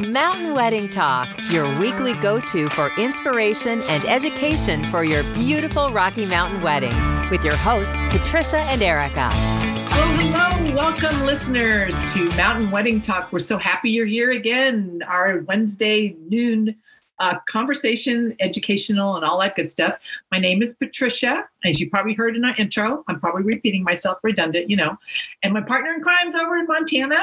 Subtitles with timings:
[0.00, 6.24] Mountain Wedding Talk, your weekly go to for inspiration and education for your beautiful Rocky
[6.24, 6.94] Mountain wedding,
[7.30, 9.28] with your hosts, Patricia and Erica.
[9.32, 10.74] Hello, hello.
[10.74, 13.30] Welcome, listeners, to Mountain Wedding Talk.
[13.30, 15.02] We're so happy you're here again.
[15.06, 16.74] Our Wednesday noon
[17.18, 19.98] uh, conversation, educational, and all that good stuff.
[20.32, 21.46] My name is Patricia.
[21.66, 24.96] As you probably heard in our intro, I'm probably repeating myself, redundant, you know.
[25.42, 27.18] And my partner in crime's over in Montana.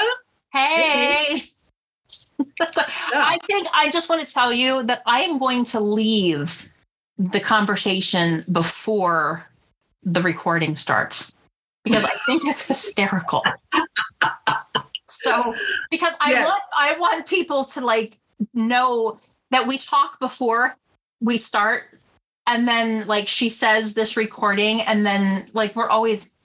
[0.53, 1.41] Hey.
[2.71, 2.81] so
[3.13, 6.71] I think I just want to tell you that I am going to leave
[7.17, 9.49] the conversation before
[10.03, 11.33] the recording starts
[11.83, 13.43] because I think it's hysterical.
[15.09, 15.55] so
[15.89, 16.45] because I Yes.
[16.45, 18.17] want I want people to like
[18.53, 19.19] know
[19.51, 20.75] that we talk before
[21.21, 21.85] we start
[22.45, 26.35] and then like she says this recording and then like we're always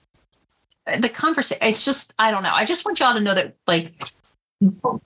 [0.99, 2.53] the conversation it's just I don't know.
[2.53, 3.93] I just want y'all to know that like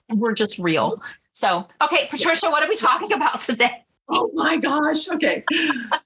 [0.09, 1.01] we're just real.
[1.31, 3.83] So, okay, Patricia, what are we talking about today?
[4.09, 5.09] Oh my gosh.
[5.09, 5.43] Okay.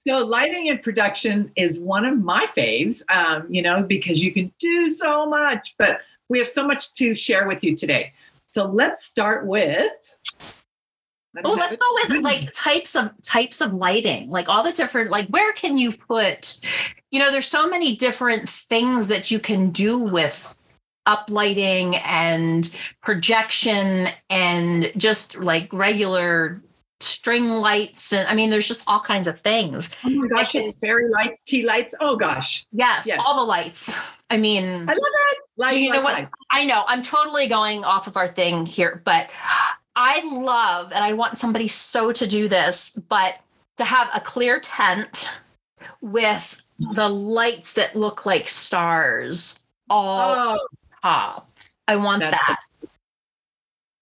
[0.08, 4.52] so lighting and production is one of my faves, um, you know, because you can
[4.60, 8.14] do so much, but we have so much to share with you today.
[8.50, 9.92] So let's start with.
[11.46, 15.28] Oh, let's go with like types of types of lighting, like all the different like
[15.28, 16.60] where can you put,
[17.10, 20.60] you know, there's so many different things that you can do with
[21.08, 26.62] uplighting and projection and just like regular
[27.00, 29.96] string lights and I mean there's just all kinds of things.
[30.06, 31.96] Oh my gosh, it's fairy lights, tea lights.
[32.00, 32.66] Oh gosh.
[32.72, 33.20] Yes, Yes.
[33.26, 34.22] all the lights.
[34.30, 35.38] I mean I love it.
[35.58, 36.14] Lights, Do you know what?
[36.14, 36.30] lights.
[36.52, 39.32] I know I'm totally going off of our thing here, but
[39.96, 43.40] I love and I want somebody so to do this, but
[43.78, 45.28] to have a clear tent
[46.02, 46.62] with
[46.94, 50.68] the lights that look like stars all Oh,
[51.04, 51.50] top.
[51.88, 52.58] I want That's that.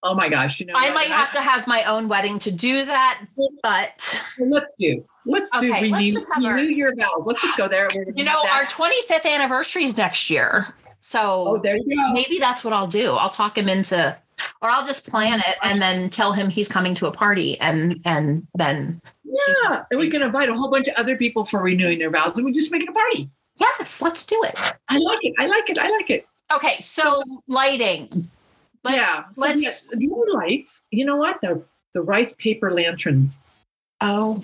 [0.04, 0.60] oh my gosh.
[0.60, 3.22] You know, I might And have to have my own wedding to do that,
[3.64, 5.04] but Let's do.
[5.26, 7.26] Let's do Okay, let's renew, our- renew your vows.
[7.26, 7.88] Let's just go there.
[8.16, 10.68] You know, our 25th anniversary is next year.
[11.02, 12.14] So Oh, there you go.
[12.14, 13.14] maybe that's what I'll do.
[13.14, 14.18] I'll talk him into,
[14.62, 18.00] or I'll just plan it and then tell him he's coming to a party, and
[18.06, 22.00] and then Yeah, and we can invite a whole bunch of other people for renewing
[22.00, 23.30] their vows, and we just make it a party.
[23.58, 24.56] yes, let's do it.
[24.90, 25.34] I like it.
[25.40, 25.78] I like it.
[25.78, 26.28] I like it.
[26.54, 28.30] Okay, so lighting.
[28.84, 29.24] Let's, yeah.
[29.34, 30.82] So let's- yes, the lights.
[30.92, 31.40] You know what?
[31.42, 33.40] The the rice paper lanterns.
[34.02, 34.44] Oh,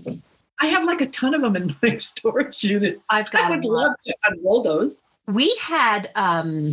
[0.60, 3.02] I have like a ton of them in my storage unit.
[3.10, 3.46] I've got.
[3.46, 5.04] I would love to unroll those.
[5.28, 6.72] We had um,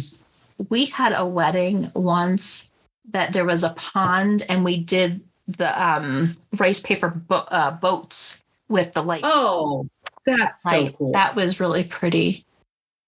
[0.68, 2.70] we had a wedding once
[3.10, 8.44] that there was a pond, and we did the um rice paper bo- uh, boats
[8.68, 9.22] with the light.
[9.24, 9.86] Oh,
[10.26, 11.12] that's so cool.
[11.12, 12.44] That was really pretty.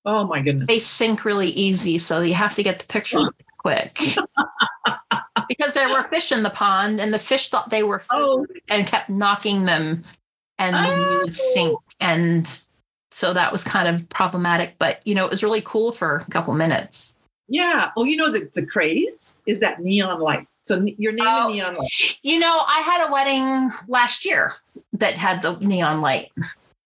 [0.04, 0.66] Oh my goodness.
[0.66, 3.20] they sink really easy, so you have to get the picture
[3.59, 3.98] quick.
[5.48, 8.87] because there were fish in the pond, and the fish thought they were Oh, and
[8.87, 10.04] kept knocking them,
[10.59, 11.20] and then you oh.
[11.25, 11.78] would sink.
[12.00, 12.60] And
[13.10, 16.31] so that was kind of problematic, but you know, it was really cool for a
[16.31, 17.16] couple minutes.
[17.48, 17.91] yeah.
[17.97, 20.47] Oh, you know the the craze is that neon light.
[20.65, 21.48] So your name Oh.
[21.53, 22.19] neon light.
[22.22, 24.54] You know, I had a wedding last year
[24.94, 26.32] that had the neon light.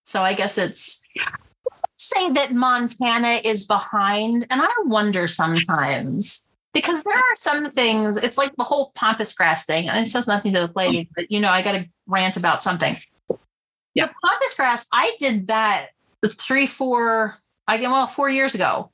[0.02, 1.04] So I guess it's
[2.08, 4.46] say that Montana is behind.
[4.50, 9.64] And I wonder sometimes because there are some things, it's like the whole pampas grass
[9.66, 11.88] thing, and it has nothing to do with lighting, but you know, I got to
[12.06, 12.98] rant about something.
[13.94, 14.06] Yeah.
[14.06, 15.88] The pampas grass, I did that
[16.26, 17.36] three, four,
[17.66, 18.90] I get well, four years ago.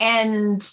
[0.00, 0.68] And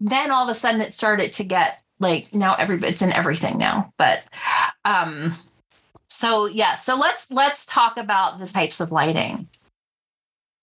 [0.00, 3.58] then all of a sudden it started to get like now everybody it's in everything
[3.58, 3.92] now.
[3.96, 4.22] But
[4.84, 5.34] um
[6.06, 9.48] so yeah, so let's let's talk about the types of lighting.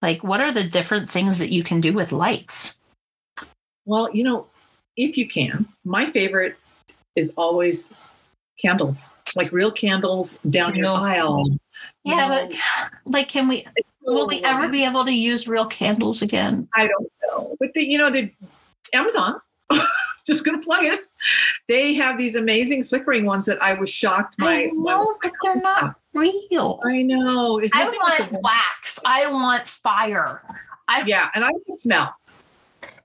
[0.06, 2.80] Like what are the different things that you can do with lights?
[3.86, 4.46] Well, you know,
[4.98, 6.58] if you can, my favorite
[7.16, 7.90] is always
[8.62, 11.48] candles, like real candles down your aisle.
[12.04, 13.66] Yeah, know, but like can we
[14.04, 16.68] will we ever be able to use real candles again?
[16.76, 18.32] I don't know, but the, you know, the
[18.94, 19.42] Amazon.
[20.26, 21.00] Just gonna plug it.
[21.68, 24.38] They have these amazing flickering ones that I was shocked.
[24.38, 24.54] by.
[24.54, 26.80] I know, but they're not real.
[26.84, 27.60] I know.
[27.60, 29.00] It's I like want wax.
[29.06, 30.42] I want fire.
[30.88, 32.16] I yeah, and I like the smell.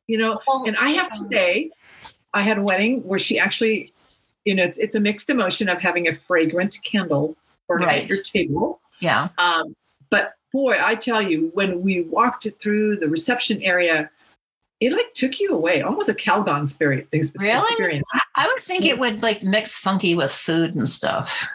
[0.07, 1.71] You know, and I have to say,
[2.35, 3.93] I had a wedding where she actually,
[4.45, 7.37] you know, it's it's a mixed emotion of having a fragrant candle
[7.69, 8.03] burning Right.
[8.03, 8.81] at your table.
[8.99, 9.29] yeah.
[9.39, 9.77] Um,
[10.11, 14.11] but boy, I tell you, when we walked through the reception area,
[14.81, 17.59] it like took you away, almost a Calgon spirit Really?
[17.61, 18.09] experience.
[18.35, 21.47] I would think it would like mix funky with food and stuff.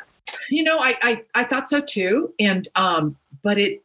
[0.50, 3.82] You know, I, I I thought so too, and um, but it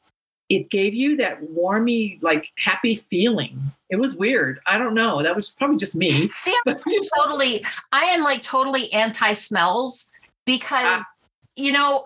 [0.48, 3.58] it gave you that warmy, like happy feeling.
[3.88, 4.60] It was weird.
[4.66, 5.22] I don't know.
[5.22, 6.28] That was probably just me.
[6.28, 6.76] See, I'm
[7.16, 10.12] totally, I am like totally anti smells.
[10.44, 11.04] because Ah.
[11.56, 12.04] you know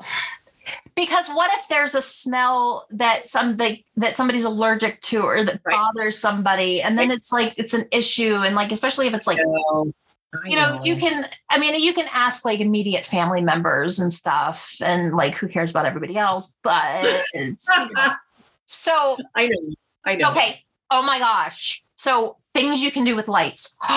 [0.95, 5.75] because what if there's a smell that something that somebody's allergic to or that Right.
[5.77, 9.39] bothers somebody and then it's like it's an issue and like especially if it's like
[9.43, 9.93] No,
[10.35, 14.13] I you know, you can i mean you can ask like immediate family members and
[14.13, 18.13] stuff and like who cares about everybody else but you know.
[18.67, 19.75] so I know.
[20.05, 20.31] I know.
[20.31, 23.77] okay oh my gosh so things you can do with lights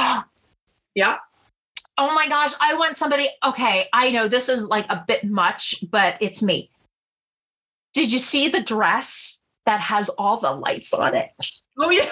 [0.95, 1.17] Yeah.
[1.97, 5.83] Oh my gosh i want somebody okay i know this is like a bit much
[5.89, 6.69] but it's me
[7.93, 11.31] did you see the dress that has all the lights on it
[11.79, 12.09] Oh yeah.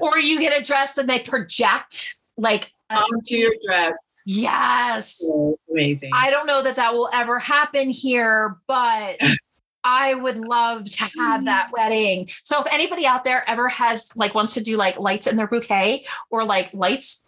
[0.00, 3.96] or you get a dress and they project like Onto your dress.
[4.26, 6.10] yes Oh, amazing.
[6.14, 9.16] I don't know that that will ever happen here, but
[9.84, 11.44] I would love to have mm.
[11.44, 12.28] that wedding.
[12.42, 15.46] So if anybody out there ever has like wants to do like lights in their
[15.46, 17.23] bouquet or like lights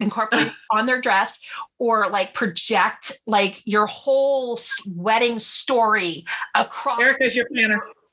[0.00, 1.40] incorporated on their dress
[1.78, 6.24] or like project like your whole wedding story
[6.54, 7.82] across Erica's your planner.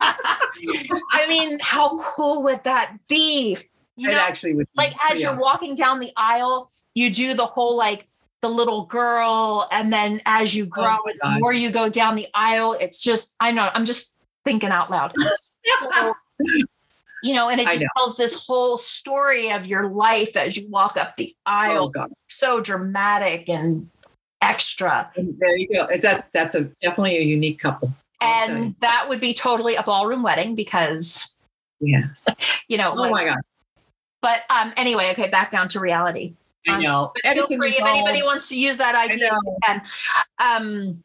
[0.00, 3.56] I mean, how cool would that be?
[3.96, 4.66] You it know, actually would.
[4.66, 8.08] be like as pretty you're walking down the aisle, you do the whole like
[8.42, 11.88] the little girl, and then as you oh grow, my and the more you go
[11.88, 15.12] down the aisle, it's just I know I'm just thinking out loud.
[15.80, 16.12] So,
[17.24, 17.88] you know, and it just know.
[17.96, 21.88] tells this whole story of your life as you walk up the Oh aisle.
[21.88, 22.12] God.
[22.28, 23.88] So dramatic and
[24.42, 25.10] extra.
[25.16, 25.84] And there you go.
[25.86, 27.92] It's that's that's a definitely a unique couple.
[28.20, 28.50] I'll.
[28.50, 31.36] And that would be totally a ballroom wedding because,
[31.80, 32.24] yes.
[32.68, 33.42] you know, Oh like- my gosh.
[34.22, 36.34] but um anyway, okay, back down to reality.
[36.68, 37.12] I Um, know.
[37.14, 39.30] But feel Edison free if anybody wants to use that idea.
[39.66, 39.82] can.
[40.38, 41.02] Um,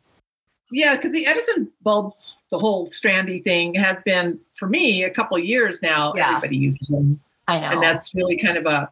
[0.71, 2.13] Yeah, because the Edison bulb,
[2.51, 6.13] the whole strandy thing, has been for me a couple of years now.
[6.15, 6.27] Yeah.
[6.35, 7.69] Everybody uses them, I know.
[7.69, 8.91] and that's really kind of a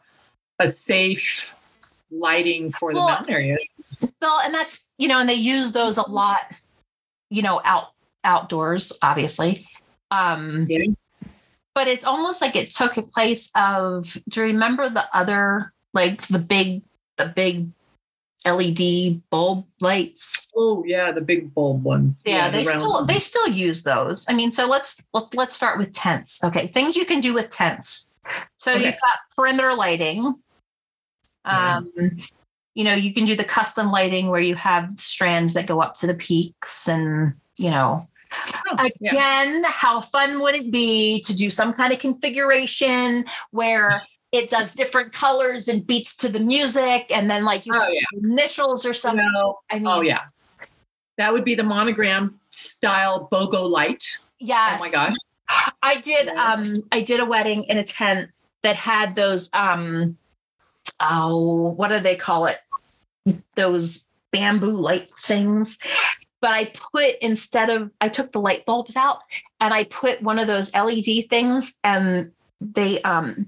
[0.59, 1.53] a safe
[2.09, 3.73] lighting for the mountain areas.
[4.21, 6.41] well, and that's you know, and they use those a lot,
[7.29, 7.89] you know, out
[8.23, 9.67] outdoors, obviously.
[10.09, 10.85] Um, Yeah.
[11.75, 14.17] but it's almost like it took a place of.
[14.29, 16.81] Do you remember the other, like the big,
[17.17, 17.67] the big
[18.51, 20.51] LED bulb lights?
[20.57, 22.21] Oh yeah, the big bulb ones.
[22.25, 23.07] Yeah, the they round still ones.
[23.07, 24.25] they still use those.
[24.29, 26.43] I mean, so let's let's let's start with tents.
[26.43, 28.11] Okay, things you can do with tents.
[28.57, 28.85] So Okay.
[28.85, 30.35] you've got perimeter lighting.
[31.45, 31.77] Yeah.
[31.77, 31.91] Um,
[32.73, 35.95] you know, you can do the custom lighting where you have strands that go up
[35.97, 38.07] to the peaks, and you know,
[38.69, 39.11] Oh, yeah.
[39.11, 44.73] again, how fun would it be to do some kind of configuration where it does
[44.73, 48.01] different colors and beats to the music, and then like Oh yeah.
[48.21, 49.25] initials or something.
[49.33, 49.59] No.
[49.69, 50.25] I mean, Oh yeah.
[51.17, 54.03] That would be the monogram style BOGO light.
[54.39, 54.79] yes.
[54.79, 55.15] Oh my gosh.
[55.81, 58.29] I did um I did a wedding in a tent
[58.63, 60.17] that had those um
[60.99, 62.59] oh what do they call it?
[63.55, 65.79] Those bamboo light things.
[66.41, 69.19] But I put instead of I took the light bulbs out
[69.59, 72.31] and I put one of those LED things and
[72.61, 73.47] they um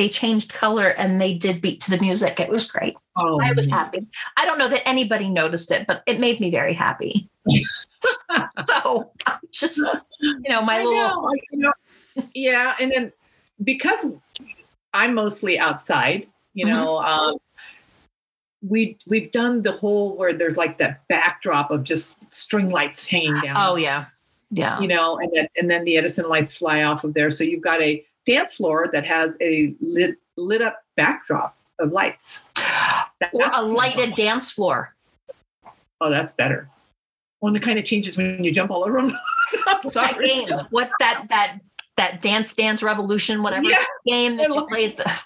[0.00, 2.40] they changed color and they did beat to the music.
[2.40, 2.96] It was great.
[3.18, 4.06] Oh, I was happy.
[4.38, 7.28] I don't know that anybody noticed it, but it made me very happy.
[8.64, 9.12] so
[9.52, 9.76] just
[10.22, 11.72] you know, my I little know, you know,
[12.34, 13.12] yeah, and then
[13.62, 14.06] because
[14.94, 16.68] I'm mostly outside, you Mhm.
[16.70, 17.36] know, um,
[18.66, 23.38] we we've done the whole where there's like that backdrop of just string lights hanging
[23.42, 23.56] down.
[23.58, 24.06] Oh yeah,
[24.50, 24.80] yeah.
[24.80, 27.30] you know, and then and then the Edison lights fly off of there.
[27.30, 32.40] So you've got a dance floor that has a lit lit up backdrop of lights.
[32.56, 34.94] That- Or a lighted dance floor.
[36.00, 36.68] Oh, that's better.
[37.40, 39.12] One that kind of changes when you jump all over them.
[39.82, 40.48] What's that game?
[40.70, 41.58] What that that
[41.96, 44.96] that dance dance revolution whatever Yeah, game that I you played?
[44.96, 45.20] The,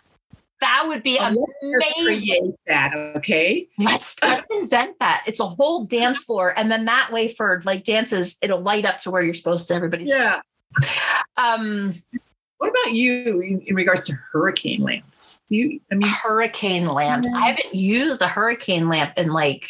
[0.60, 2.26] that would be Oh, let's amazing.
[2.28, 3.68] create that, okay?
[3.78, 5.22] Let's, let's invent that.
[5.26, 8.98] It's a whole dance floor, and then that way for like dances, it'll light up
[9.02, 9.74] to where you're supposed to.
[9.74, 10.40] Everybody's Yeah.
[11.36, 11.94] um
[12.64, 15.38] What about you in, in regards to hurricane lamps?
[15.50, 17.28] You, I mean, hurricane lamps.
[17.34, 19.68] I haven't used a hurricane lamp in like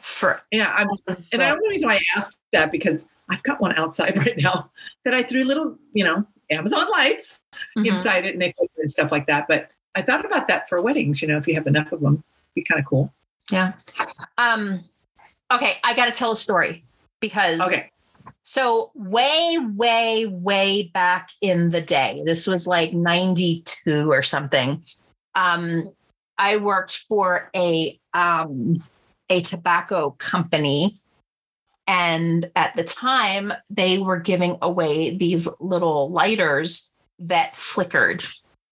[0.00, 0.40] for.
[0.50, 0.88] yeah, I'm,
[1.32, 4.72] and I'm the reason why I asked that because I've got one outside right now
[5.04, 7.38] that I threw little, you know, Amazon lights
[7.76, 7.86] Mhm.
[7.86, 9.46] inside it and they and stuff like that.
[9.46, 12.24] But I thought about that for weddings, you know, if you have enough of them,
[12.56, 13.14] be kind of cool.
[13.48, 13.74] Yeah.
[14.38, 14.82] Um.
[15.52, 16.84] Okay, I got to tell a story
[17.20, 17.92] because Okay.
[18.42, 24.82] So way, way, way back in the day, this was like 92 or something.
[25.34, 25.90] Um,
[26.38, 28.82] I worked for a um,
[29.28, 30.96] a tobacco company.
[31.86, 36.90] And at the time, they were giving away these little lighters
[37.20, 38.24] that flickered.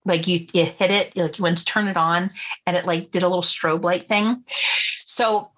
[0.05, 2.31] like you you hit it, like you went to turn it on,
[2.67, 4.45] and it like did a little strobe light thing.
[5.05, 5.49] So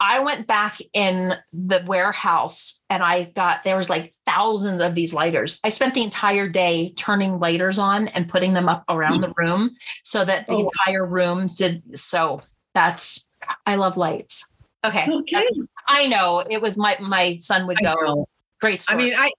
[0.00, 5.14] I went back in the warehouse and I got there was like thousands of these
[5.14, 5.60] lighters.
[5.64, 9.70] I spent the entire day turning lighters on and putting them up around the room
[10.02, 10.70] so that the Oh.
[10.86, 12.40] entire room did so
[12.74, 13.28] that's
[13.66, 14.50] I love lights.
[14.84, 15.06] Okay.
[15.10, 15.42] Okay.
[15.88, 18.26] I know it was my my son would go
[18.60, 19.30] great I mean, I,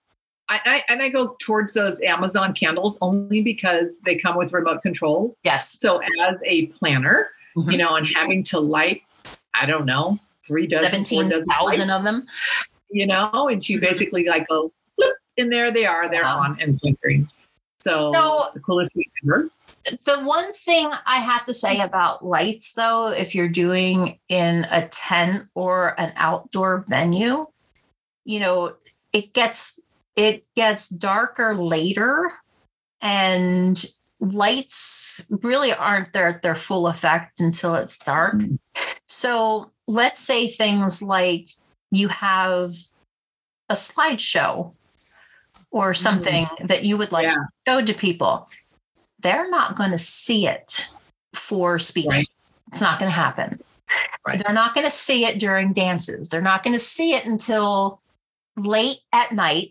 [0.48, 5.36] I, and I go towards those Amazon candles only because they come with remote controls.
[5.44, 5.80] yes.
[5.80, 7.72] So as a planner, Mhm.
[7.72, 9.02] you know, and having to light,
[9.56, 12.28] I don't know, three dozen, four Seventeen dozen of them.
[12.90, 13.82] you know, and you Mhm.
[13.82, 16.40] basically like go, flip, and there they are, they're Wow.
[16.40, 17.30] on and flickering.
[17.82, 19.50] So, So- the coolest thing ever.
[20.04, 24.88] The one thing I have to say about lights, though, if you're doing in a
[24.88, 27.46] tent or an outdoor venue,
[28.24, 28.76] you know,
[29.14, 29.80] it gets
[30.16, 32.32] it gets darker later,
[33.02, 33.86] and
[34.20, 38.36] lights really aren't there at their full effect until it's dark.
[38.36, 38.56] Mm-hmm.
[39.08, 41.50] So let's say things like
[41.92, 42.74] you have
[43.70, 44.74] a slideshow
[45.72, 46.02] or mm-hmm.
[46.02, 47.36] something that you would like Yeah.
[47.36, 48.48] to show to people.
[49.20, 50.90] They're not going to see it
[51.34, 52.08] for speech.
[52.10, 52.30] Right.
[52.72, 53.60] It's not going to happen.
[54.28, 54.42] Right.
[54.44, 56.30] They're not going to see it during dances.
[56.30, 58.02] They're not going to see it until
[58.58, 59.70] late at night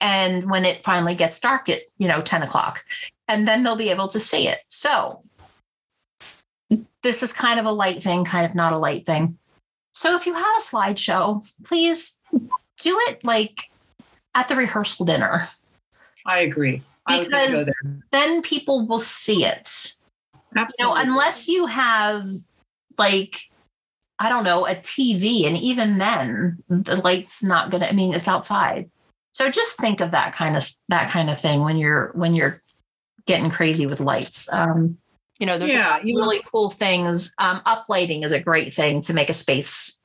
[0.00, 2.84] and when it finally gets dark at you know 10 o'clock
[3.28, 4.60] and then they'll be able to see it.
[4.68, 5.20] So
[7.02, 9.38] this is kind of a light thing kind of not a light thing.
[9.92, 12.20] So if you have a slideshow please
[12.80, 13.70] do it like
[14.34, 15.42] at the rehearsal dinner.
[16.26, 16.82] I agree.
[17.06, 17.74] I was gonna go Because-
[18.10, 19.94] then people will see it.
[20.54, 21.02] You know Absolutely.
[21.02, 22.24] unless you have
[22.98, 23.40] like
[24.18, 28.28] i don't know a tv and even then the light's not gonna i mean it's
[28.28, 28.90] outside.
[29.34, 32.62] So just think of that kind of that kind of thing when you're when you're
[33.26, 34.50] getting crazy with lights.
[34.52, 34.98] Um
[35.38, 37.34] you know there's Yeah, really cool things.
[37.38, 39.98] Um uplighting is a great thing to make a space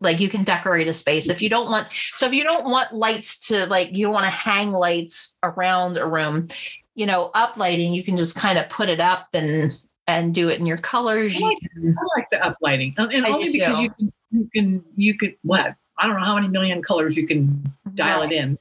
[0.00, 1.28] like you can decorate a space.
[1.28, 4.24] If you don't want so if you don't want lights to like you don't want
[4.24, 6.48] to hang lights around a room
[6.94, 9.72] you know uplighting you can just kind of put it up and
[10.06, 11.40] and do it in your colors.
[11.40, 14.48] I like- can, I like the uplighting, and and I only because you can, you
[14.52, 15.74] can, you can what?
[15.98, 18.58] I don't know how many million colors you can dial right, it in.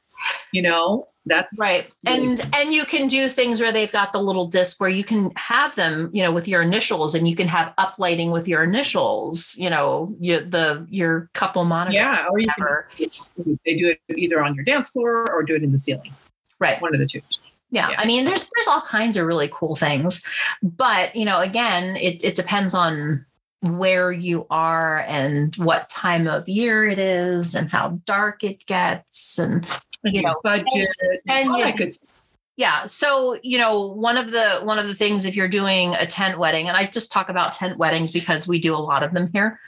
[0.52, 4.20] You know, that's right really and and you can do things where they've got the
[4.22, 7.48] little disc where you can have them you know with your initials and you can
[7.48, 12.50] have uplighting with your initials you know you, the your couple monitor Yeah, or you
[12.58, 16.12] can, they do it either on your dance floor or do it in the ceiling.
[16.60, 17.22] right One of the two.
[17.70, 17.96] yeah, Yeah.
[18.00, 20.28] i mean there's there's all kinds of really cool things
[20.64, 23.26] but you know again it, it depends on
[23.62, 29.38] where you are and what time of year it is and how dark it gets
[29.38, 29.68] and
[30.04, 30.90] And You know, budget
[31.28, 32.10] and all you- that good stuff.
[32.58, 36.06] yeah so you know one of the one of the things if you're doing a
[36.06, 39.14] tent wedding and i just talk about tent weddings because we do a lot of
[39.14, 39.60] them here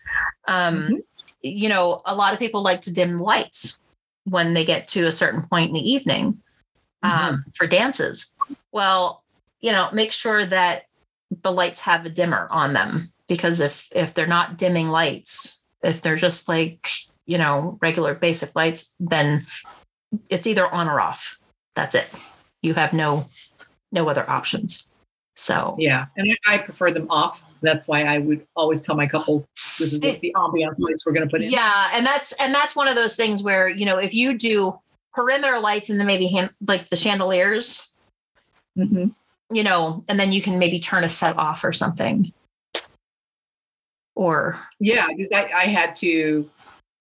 [0.48, 0.98] um Mhm.
[1.42, 3.80] you know a lot of people like to dim lights
[4.26, 6.42] when they get to a certain point in the evening
[7.04, 8.34] um, for dances
[8.72, 9.24] well
[9.62, 10.84] you know make sure that
[11.42, 16.02] the lights have a dimmer on them because if if they're not dimming lights if
[16.02, 16.90] they're just like
[17.26, 19.46] you know regular basic lights then
[20.30, 21.40] it's either on or off.
[21.76, 22.08] That's it.
[22.62, 23.30] You have no
[23.92, 24.88] no other options.
[25.36, 25.76] So.
[25.80, 27.42] Yeah, and I, prefer them off.
[27.62, 29.48] That's why I would always tell my couples
[29.80, 31.50] this is what the ambiance lights we're going to put in.
[31.50, 34.78] yeah and that's and that's one of those things where you know if you do
[35.14, 37.94] perimeter lights and then maybe hand, like the chandeliers.
[38.76, 39.08] Hmm
[39.54, 42.32] you know and then you can maybe turn a set off or something.
[44.16, 46.50] Or Yeah, because I, I had to.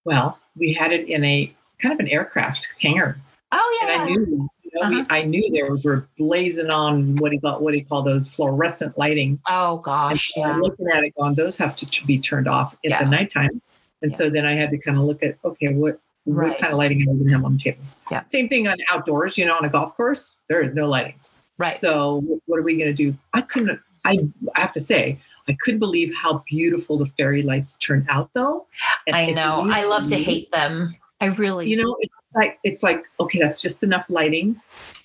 [0.04, 3.18] Well, we had it in a kind of an aircraft hangar,
[3.52, 4.48] oh and yeah I knew.
[4.64, 5.04] You know, Uh-huh.
[5.10, 8.26] I knew there was were blazing on what he you call what he called those
[8.28, 9.38] fluorescent lighting.
[9.50, 12.48] oh And gosh so yeah I'm looking at it going, those have to be turned
[12.48, 13.04] off at Yeah.
[13.04, 13.60] the nighttime.
[14.00, 14.16] And Yeah.
[14.16, 16.50] so then I had to kind of look at, okay, what, Right.
[16.50, 17.98] what kind of lighting are we going to have on the tables?
[18.10, 18.22] Yeah.
[18.28, 21.16] Same thing on outdoors, you know, on a golf course, there is no lighting.
[21.58, 23.14] right So what are we going to do?
[23.34, 27.76] I couldn't, I, I have to say, I couldn't believe how beautiful the fairy lights
[27.76, 28.66] turned out though.
[29.06, 31.82] And i know i love to hate them i really You do.
[31.84, 34.60] know, it's like, it's like, okay, that's just enough lighting.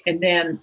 [0.08, 0.60] And then,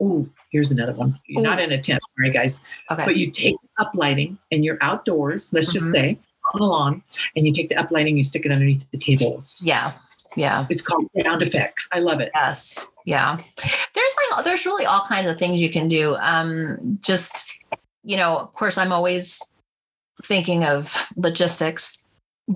[0.00, 1.18] oh, here's another one.
[1.26, 2.60] You're not in a tent, sorry guys.
[2.90, 5.92] okay But you take up lighting and you're outdoors, let's just Mhm.
[5.92, 6.18] say
[6.54, 7.02] on the lawn,
[7.34, 9.58] and you take the uplighting, you stick it underneath the tables.
[9.60, 9.92] yeah
[10.36, 11.88] yeah It's called sound effects.
[11.92, 12.30] I love it.
[12.34, 12.86] Yes.
[13.06, 13.38] Yeah.
[13.94, 16.14] There's like there's really all kinds of things you can do.
[16.16, 17.34] Um just
[18.04, 19.40] you know, of course I'm always
[20.24, 22.04] thinking of logistics.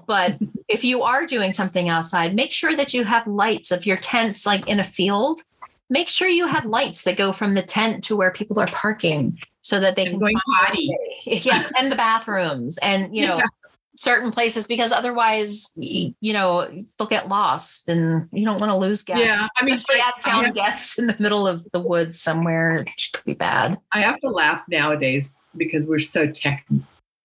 [0.07, 3.73] But if you are doing something outside, make sure that you have lights.
[3.73, 5.41] If your tent's like in a field,
[5.89, 9.39] make sure you have lights that go from the tent to where people are parking
[9.63, 10.97] so that they And can going potty.
[11.27, 13.47] yes and the bathrooms and you know Yeah.
[13.97, 16.67] certain places because otherwise you know
[16.97, 20.21] they'll get lost and you don't want to lose gas Yeah, I mean, especially out
[20.21, 24.01] town have, guests in the middle of the woods somewhere it could be bad I
[24.01, 26.65] have to laugh nowadays because we're so tech,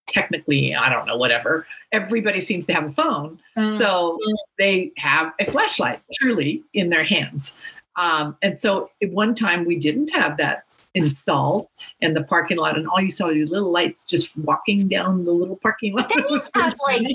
[0.06, 1.66] technically, I don't know, whatever.
[1.92, 3.38] Everybody seems to have a phone,
[3.76, 4.18] so
[4.58, 7.54] they have a flashlight truly in their hands.
[7.96, 11.68] Um, and so at one time we didn't have that installed
[12.00, 15.24] in the parking lot, and all you saw were these little lights just walking down
[15.24, 16.08] the little parking lot.
[16.08, 17.06] But then you have like,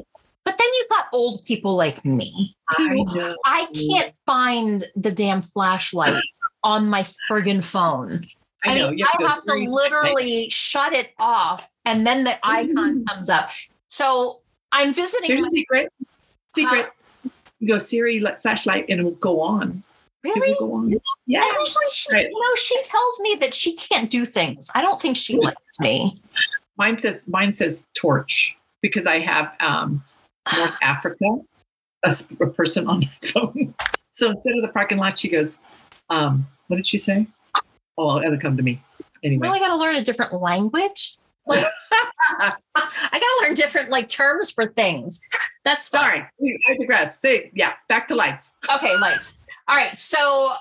[0.44, 2.56] but then you've got old people like me.
[2.70, 3.36] I who know.
[3.46, 6.22] I can't find the damn flashlight
[6.64, 8.26] on my friggin' phone.
[8.64, 8.90] I, know.
[8.90, 13.50] mean, you I have to literally shut it off, and then the icon comes up.
[13.88, 15.28] So I'm visiting.
[15.28, 15.94] Here's a my- secret.
[16.54, 16.90] Secret.
[17.60, 19.84] You go Siri, flashlight, and it will go on.
[20.24, 20.56] Really?
[20.60, 20.92] go on.
[21.28, 21.42] Yeah.
[21.44, 22.28] And usually, she, Right.
[22.30, 24.70] you know, she tells me that she can't do things.
[24.76, 26.20] I don't think she likes me.
[26.78, 30.04] Mine says mine says torch because I have um,
[30.58, 31.26] North Africa,
[32.04, 33.74] a person on the phone.
[34.14, 35.58] So instead of the parking lot, she goes,
[36.10, 37.28] um, "What did she say?"
[37.98, 38.82] Oh, it'll come to me
[39.24, 39.48] anyway.
[39.48, 41.18] Now I got to learn a different language.
[41.48, 41.66] Like,
[42.40, 42.54] I
[43.12, 45.22] got to learn different like terms for things.
[45.64, 46.26] That's fine.
[46.40, 47.20] Sorry, I digress.
[47.20, 48.52] Say, yeah, back to lights.
[48.74, 49.44] Okay, lights.
[49.68, 49.96] All right.
[49.98, 50.54] So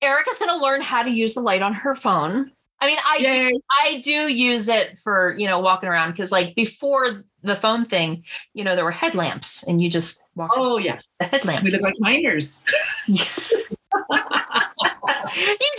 [0.00, 2.50] Erica's to learn how to use the light on her phone.
[2.80, 6.56] I mean, I do, I do use it for you know walking around because like
[6.56, 8.24] before the phone thing,
[8.54, 11.94] you know, there were headlamps and you just walk Oh yeah, the we look like
[12.00, 12.58] miners.
[13.06, 13.16] you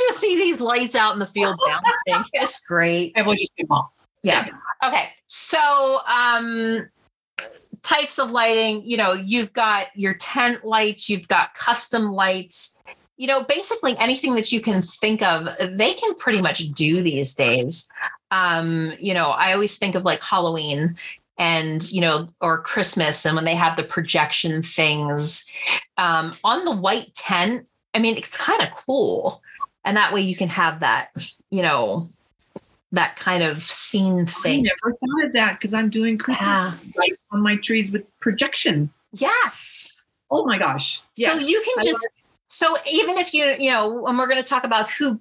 [0.08, 2.30] just see these lights out in the field bouncing.
[2.34, 3.12] It's great.
[3.16, 3.94] and we'll just get them all.
[4.24, 4.48] Yeah.
[4.84, 5.10] Okay.
[5.28, 6.90] So, um,
[7.84, 12.82] types of lighting, you know, you've got your tent lights, you've got custom lights,
[13.18, 17.34] you know, basically anything that you can think of, they can pretty much do these
[17.34, 17.90] days.
[18.32, 20.96] Um, you know, I always think of like Halloween
[21.38, 25.46] and, you know, or Christmas and when they have the projection things
[25.98, 27.68] um, on the white tent.
[27.94, 29.42] I mean, it's kind of cool.
[29.86, 31.10] And that way you can have that,
[31.52, 32.10] you know,
[32.94, 34.60] that kind of scene thing.
[34.60, 36.74] I never thought of that because I'm doing Christmas Yeah.
[36.96, 38.92] lights on my trees with projection.
[39.12, 40.06] Yes.
[40.32, 41.02] Oh my gosh!
[41.16, 41.34] Yeah.
[41.34, 42.08] So you can I just
[42.48, 45.20] so even if you you know, and we're going to talk about who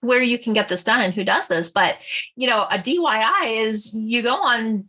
[0.00, 1.98] where you can get this done and who does this, but
[2.36, 4.84] you know, a DIY is you go on,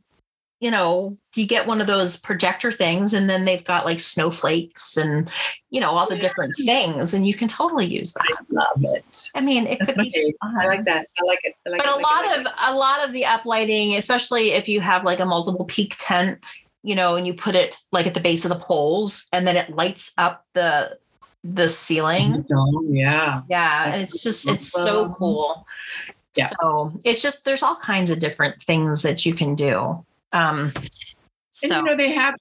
[0.59, 4.97] you know, you get one of those projector things, and then they've got like snowflakes
[4.97, 5.29] and
[5.69, 8.25] you know all the different things, and you can totally use that.
[8.31, 9.29] I love it.
[9.35, 10.57] I mean, it That's could be fun.
[10.59, 11.07] I like that.
[11.19, 11.53] I like it.
[11.65, 11.89] I like but it.
[11.89, 12.53] a I like it, lot like of it.
[12.67, 16.43] a lot of the uplighting especially if you have like a multiple peak tent
[16.83, 19.55] you know and you put it like at the base of the poles and then
[19.55, 20.97] it lights up the
[21.43, 23.41] the ceiling Dome, yeah.
[23.49, 25.65] yeah and That's it's just it's so cool
[26.35, 26.49] Yeah.
[26.61, 30.71] so it's just there's all kinds of different things that you can do um
[31.63, 32.35] And you know they have.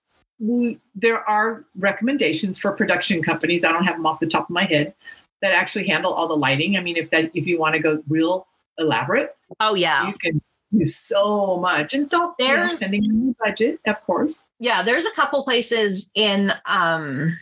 [0.94, 3.64] There are recommendations for production companies.
[3.64, 4.94] I don't have them off the top of my head
[5.40, 6.76] that actually handle all the lighting.
[6.76, 8.46] I mean, if that if you want to go real
[8.78, 10.42] elaborate, oh yeah you can
[10.76, 14.46] do so much, and so you There's- on your budget, of course.
[14.58, 17.34] yeah there's a couple places in um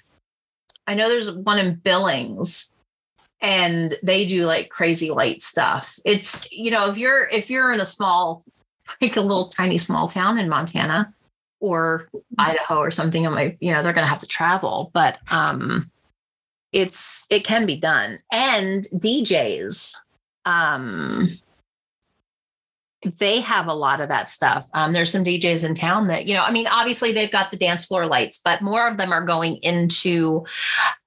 [0.87, 2.71] i know there's one in billings
[3.41, 7.81] and they do like crazy light stuff it's you know if you're if you're in
[7.81, 8.45] a small
[9.01, 11.12] like a little tiny small town in montana
[11.61, 15.18] or idaho or something it might you know they're going to have to travel but
[15.31, 15.90] um
[16.73, 19.94] it's it can be done and djs
[20.44, 21.29] um
[23.18, 24.68] they have a lot of that stuff.
[24.75, 27.57] Um, there's some DJs in town that, you know, I mean, obviously they've got the
[27.57, 30.44] dance floor lights, but more of them are going into,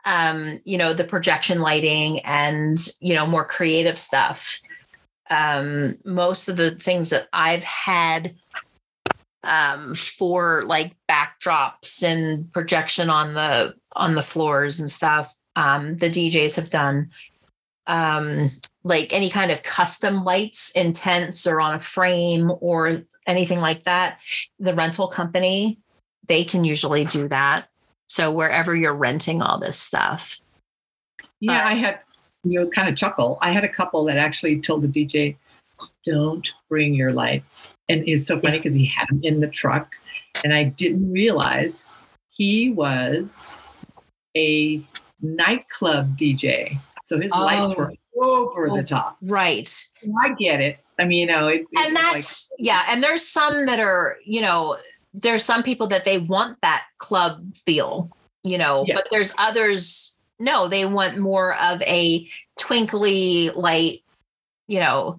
[0.06, 4.60] um, you know, the projection lighting and, you know, more creative stuff.
[5.30, 8.36] Um, most of the things that I've had
[9.44, 16.10] um, for like backdrops and projection on the on the floors and stuff, um, the
[16.10, 17.12] DJs have done.
[17.88, 18.50] Um,
[18.84, 23.84] like any kind of custom lights in tents or on a frame or anything like
[23.84, 24.20] that,
[24.60, 25.80] the rental company,
[26.28, 27.68] they can usually do that.
[28.08, 30.40] So wherever you're renting all this stuff.
[31.40, 32.00] Yeah, But- I had
[32.52, 33.38] you know kind of chuckle.
[33.42, 35.36] I had a couple that actually told the DJ,
[36.06, 39.94] "Don't bring your lights," and it's so funny because he had them in the truck,
[40.44, 41.84] and I didn't realize
[42.30, 43.58] he was
[44.36, 44.82] a
[45.22, 46.80] nightclub DJ.
[47.04, 47.76] So his lights Oh.
[47.76, 47.94] were
[48.56, 49.18] over the oh, top.
[49.22, 49.70] Right.
[50.24, 50.80] I get it.
[51.00, 54.18] I mean, you know, it, And was like- that's yeah, and there's some that are,
[54.26, 54.78] you know,
[55.14, 58.10] there's some people that they want that club feel,
[58.44, 58.98] you know, Yes.
[58.98, 62.28] but there's others no, they want more of a
[62.60, 64.00] twinkly light,
[64.68, 65.18] you know.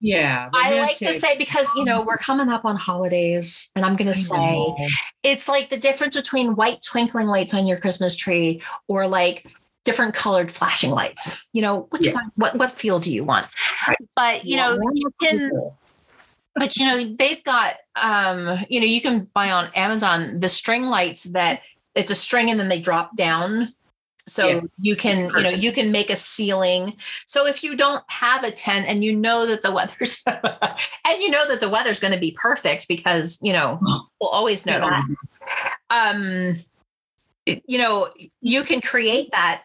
[0.00, 0.50] Yeah.
[0.52, 4.14] I like to say because you know we're coming up on holidays, and I'm gonna
[4.14, 4.74] say
[5.22, 9.46] it's like the difference between white twinkling lights on your Christmas tree or like
[9.84, 11.46] different colored flashing lights.
[11.52, 12.14] You know, which Yes.
[12.14, 13.46] one what what feel do you want?
[13.86, 13.96] Right.
[14.16, 15.50] But you Yeah, know, you can
[16.54, 20.84] but you know, they've got um, you know, you can buy on Amazon the string
[20.84, 21.62] lights that
[21.94, 23.72] it's a string and then they drop down.
[24.28, 24.74] So Yes.
[24.80, 26.96] you can, you know, you can make a ceiling.
[27.26, 31.30] So if you don't have a tent and you know that the weather's and you
[31.30, 33.80] know that the weather's going to be perfect because, you know,
[34.20, 35.04] we'll always know that.
[35.90, 36.54] Um
[37.46, 38.08] you know,
[38.40, 39.62] you can create that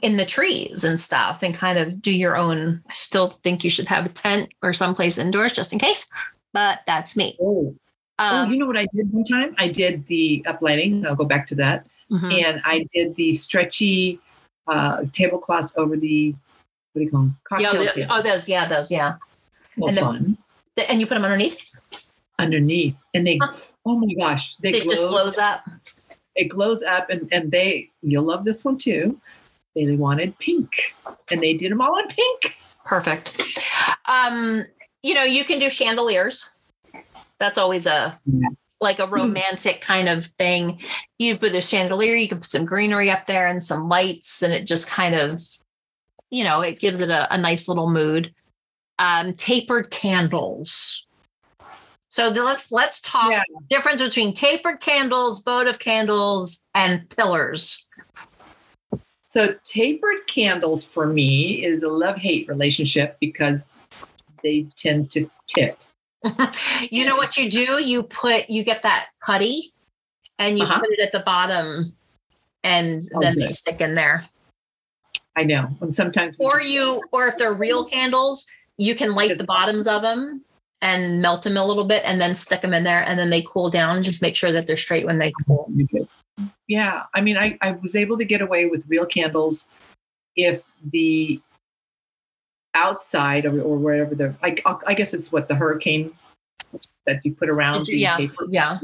[0.00, 2.82] in the trees and stuff and kind of do your own.
[2.88, 6.08] I still think you should have a tent or someplace indoors just in case,
[6.52, 7.36] but that's me.
[7.40, 7.74] Oh,
[8.18, 9.54] oh, Um, you know what I did one time?
[9.58, 11.06] I did the uplighting.
[11.06, 11.86] I'll go back to that.
[12.12, 12.44] Mhm.
[12.44, 14.20] And I did the stretchy
[14.68, 16.32] uh, tablecloths over the,
[16.92, 17.38] what do you call them?
[17.58, 19.14] Yeah, the- oh, those, yeah, those, yeah.
[19.78, 20.38] And the- fun.
[20.76, 21.76] The- And you put them underneath,
[22.38, 22.94] Underneath.
[23.14, 23.52] And they, Huh.
[23.86, 25.10] oh my gosh, they it just glow.
[25.10, 25.64] glows up.
[26.34, 29.20] It glows up and, and they, you'll love this one too.
[29.76, 30.70] They wanted pink
[31.30, 32.54] and they did them all in pink.
[32.84, 33.58] Perfect.
[34.06, 34.64] Um,
[35.02, 36.60] you know, you can do chandeliers.
[37.38, 38.48] That's always a Yeah.
[38.82, 40.80] Like a romantic kind of thing.
[41.18, 44.52] You put a chandelier, you can put some greenery up there and some lights, and
[44.52, 45.40] it just kind of,
[46.30, 48.34] you know, it gives it a, a nice little mood.
[48.98, 51.06] Um, tapered candles.
[52.08, 53.42] So the, let's let's talk Yeah.
[53.70, 57.88] difference between tapered candles, votive candles, and pillars.
[59.24, 63.64] So tapered candles for me is a love hate relationship because
[64.42, 65.78] they tend to tip.
[66.90, 67.82] you know what you do?
[67.82, 69.72] You put you get that putty
[70.38, 70.80] and you Uh-huh.
[70.80, 71.94] put it at the bottom
[72.64, 74.24] and Oh, then they stick in there.
[75.36, 75.68] I know.
[75.80, 78.46] And sometimes Or just- you or if they're real candles,
[78.78, 80.44] you can light the bottoms of them
[80.80, 83.42] and melt them a little bit and then stick them in there and then they
[83.42, 84.02] cool down.
[84.02, 85.70] Just make sure that they're straight when they cool.
[86.66, 89.66] Yeah, I mean, I, I was able to get away with real candles
[90.34, 91.40] if the
[92.74, 94.56] outside or, or wherever the I,
[94.86, 96.12] I guess it's what the hurricane
[97.06, 98.16] that you put around the Yeah.
[98.16, 98.46] taper.
[98.50, 98.78] Yeah.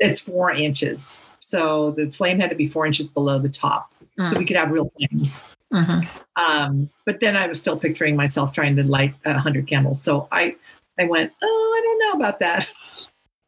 [0.00, 4.24] It's four inches, so the flame had to be four inches below the top, so
[4.24, 4.38] Mm.
[4.38, 5.44] we could have real flames.
[5.72, 6.24] Mhm.
[6.36, 10.26] Um, but then I was still picturing myself trying to light a hundred candles, so
[10.32, 10.56] I
[10.98, 12.68] I went, oh, I don't know about that.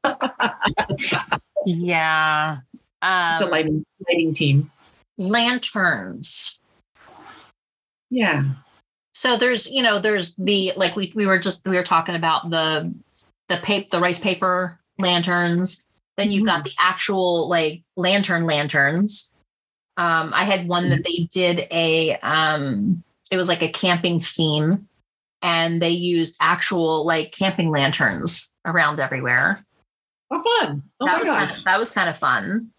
[1.66, 2.58] Yeah.
[3.02, 4.70] the Um, lighting lighting team,
[5.18, 6.58] lanterns.
[8.10, 8.44] yeah.
[9.14, 12.50] So there's, you know, there's the like we we were just we were talking about
[12.50, 12.92] the
[13.48, 15.86] the paper the rice paper lanterns.
[16.16, 19.34] Then you've got the actual like lantern lanterns.
[19.96, 24.88] Um, I had one that they did a um it was like a camping theme
[25.42, 29.64] and they used actual like camping lanterns around everywhere.
[30.30, 30.82] Oh, fun!
[31.00, 32.70] Oh that my was gosh, kind of, that was kind of fun.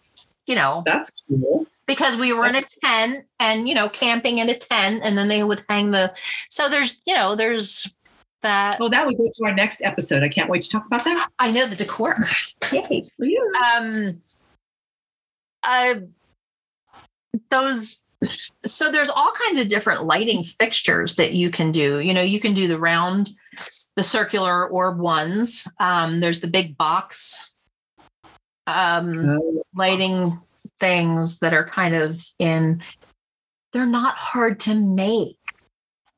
[0.48, 1.66] You know, that's cool.
[1.88, 5.28] Because we were in a tent and you know camping in a tent and then
[5.28, 6.14] they would hang the
[6.50, 7.90] so there's you know there's
[8.42, 10.22] that Well, that would go to our next episode.
[10.22, 11.30] I can't wait to talk about that.
[11.40, 12.24] i know the decor
[12.72, 13.04] Yay.
[13.76, 14.22] Um
[15.64, 15.96] uh
[17.50, 18.04] those
[18.66, 22.40] so there's all kinds of different lighting fixtures that you can do you know you
[22.40, 23.30] can do the round
[23.96, 27.58] the circular orb ones um there's the big box
[28.68, 29.40] um Uh,
[29.76, 30.40] lighting
[30.80, 32.82] things that are kind of in
[33.72, 35.38] they're not hard to make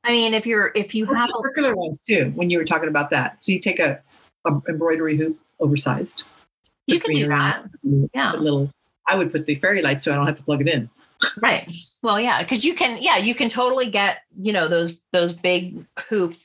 [0.04, 2.32] i mean if you're if you have What's the circular ones too.
[2.34, 4.00] When you were talking about that, so you take a,
[4.46, 6.24] a embroidery hoop, oversized.
[6.86, 7.64] you can do that
[8.14, 8.70] yeah little.
[9.08, 10.88] I would put the fairy light so I don't have to plug it in.
[11.42, 11.68] right
[12.02, 15.84] well yeah because you can yeah you can totally get you know those those big
[16.08, 16.36] hoop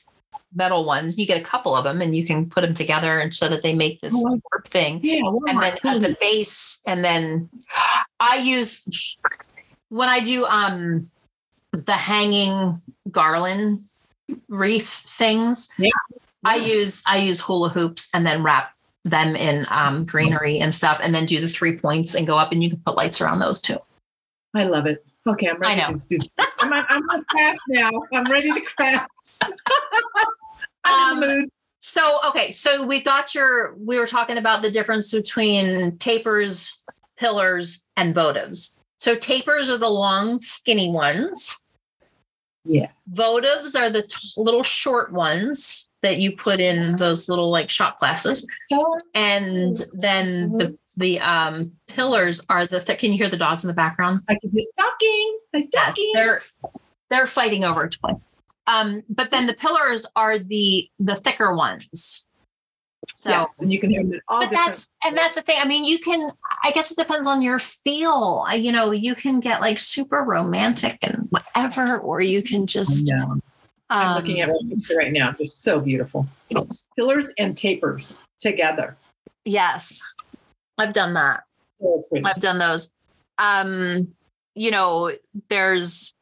[0.54, 3.34] metal ones you get a couple of them and you can put them together and
[3.34, 7.04] so that they make this Oh, warp thing Yeah, and then at the base and
[7.04, 7.50] then
[8.20, 9.18] i use
[9.88, 11.02] when i do um
[11.72, 13.80] the hanging garland
[14.48, 15.90] wreath things Yeah.
[16.44, 18.72] i use i use hula hoops and then wrap
[19.04, 22.52] them in um greenery and stuff and then do the three points and go up
[22.52, 23.78] and you can put lights around those too
[24.56, 25.04] I love it.
[25.26, 25.98] Okay, I'm ready I know.
[25.98, 26.18] to do.
[26.60, 27.90] I'm on, I'm on craft now.
[28.12, 29.10] I'm ready to craft.
[30.84, 31.48] I'm in the Um, mood.
[31.80, 36.82] So, okay, so we got your, we were talking about the difference between tapers,
[37.18, 38.78] pillars, and votives.
[39.00, 41.62] So, tapers are the long, skinny ones.
[42.64, 42.88] Yeah.
[43.12, 47.98] Votives are the t- little short ones that you put in those little like shot
[47.98, 48.48] glasses.
[49.14, 53.00] And then the, the um, pillars are the thick.
[53.00, 54.20] Can you hear the dogs in the background?
[54.28, 55.38] I can do stocking.
[55.72, 56.40] Yes, they're
[57.10, 58.12] they're fighting over a toy.
[58.66, 62.26] Um, but then the pillars are the the thicker ones.
[63.12, 65.58] So yes, and you can have it all but that's and that's the thing.
[65.60, 66.30] I mean, you can.
[66.64, 68.46] I guess it depends on your feel.
[68.54, 73.12] You know, you can get like super romantic and whatever, or you can just.
[73.12, 73.40] I know.
[73.90, 75.32] I'm looking at one picture right now.
[75.32, 76.26] Just so beautiful.
[76.96, 78.96] Pillars and tapers together.
[79.44, 80.02] yes,
[80.78, 81.44] I've done that.
[81.80, 82.04] So.
[82.24, 82.92] I've done those.
[83.38, 84.14] Um,
[84.54, 85.12] you know,
[85.48, 86.14] there's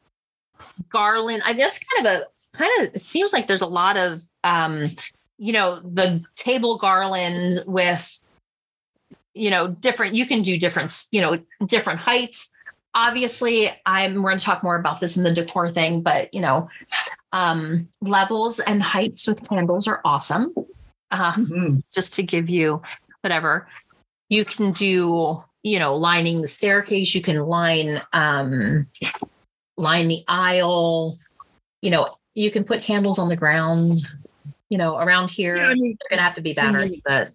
[0.88, 1.42] garland.
[1.44, 4.24] I mean, that's kind of a kind of it seems like there's a lot of
[4.44, 4.84] um,
[5.38, 8.22] you know, the table garland with
[9.34, 12.52] you know, different you can do different, you know, different heights.
[12.94, 16.68] Obviously, I'm we're gonna talk more about this in the decor thing, but you know,
[17.32, 20.54] um levels and heights with candles are awesome.
[21.10, 21.82] Uh, Mhm.
[21.92, 22.80] just to give you
[23.20, 23.68] whatever
[24.30, 28.86] you can do you know lining the staircase you can line um
[29.76, 31.16] line the aisle
[31.82, 33.95] you know you can put candles on the ground
[34.68, 37.31] you know around here Yeah, I mean, they're gonna have to be battered but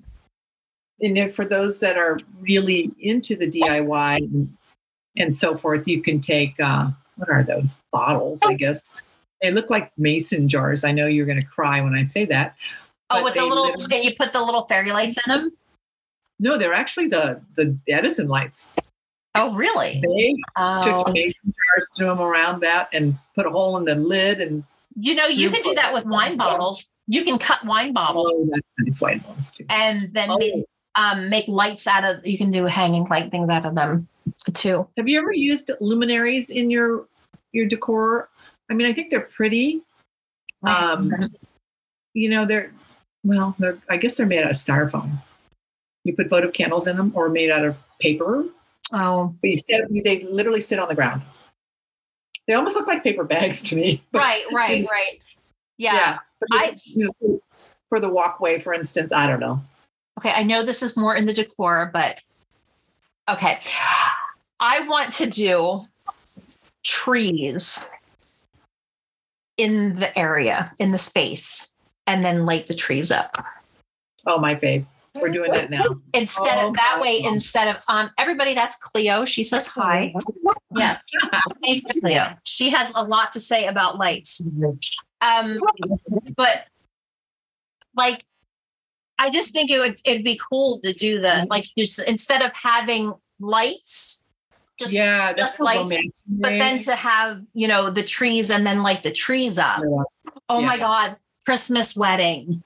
[1.02, 4.58] and if for those that are really into the DIY and,
[5.16, 8.40] and so forth, you can take uh, what are those bottles?
[8.46, 8.92] I guess
[9.42, 10.84] they look like mason jars.
[10.84, 12.56] I know you're going to cry when I say that.
[13.10, 15.52] oh with the little and you put the little fairy lights in them
[16.40, 18.70] No, they're actually the the Edison lights.
[19.36, 21.04] oh really They oh.
[21.04, 24.64] took mason jars, threw them around that, and put a hole in the lid, and
[25.00, 28.50] you know you can do that with wine bottles you can cut wine bottles oh,
[28.52, 29.66] that's nice white ones too.
[29.70, 33.50] and then Oh, make, um, make lights out of you can do hanging light things
[33.50, 34.08] out of them
[34.54, 37.08] too have you ever used luminaries in your
[37.58, 38.30] your decor?
[38.70, 39.82] I mean, I think they're pretty.
[40.64, 41.12] Um,
[42.14, 42.72] you know, they're
[43.24, 45.12] well, they're I guess they're made out of styrofoam.
[46.04, 48.46] You put votive candles in them, or made out of paper,
[48.94, 51.22] oh but you sit, they literally sit on the ground.
[52.48, 54.02] They almost look like paper bags to me.
[54.12, 55.20] but- right right right
[55.78, 57.42] yeah, but I- you know,
[57.90, 59.62] for the walkway, for instance, I don't know.
[60.18, 62.22] okay i know this is more in the decor but
[63.30, 63.60] okay
[64.60, 65.86] i want to do
[66.84, 67.88] trees
[69.58, 71.72] in the area in the space
[72.08, 73.38] and then light the trees up
[74.30, 74.86] Oh, my fave.
[75.22, 75.84] We're doing that now.
[76.14, 79.26] instead Oh, of that my way instead of um everybody that's cleo.
[79.26, 80.14] She says hi.
[80.76, 80.98] Yeah.
[81.64, 82.26] Hey, cleo.
[82.44, 84.42] She has a lot to say about lights.
[85.22, 85.60] Um
[86.36, 86.66] but
[87.96, 88.24] like
[89.20, 92.52] i just think it would it'd be cool to do the like just instead of
[92.54, 94.24] having lights
[94.80, 96.12] just yeah, that's just lights, romantic.
[96.28, 99.82] but then to have you know the trees and then like the trees up.
[100.50, 102.62] Oh my god christmas wedding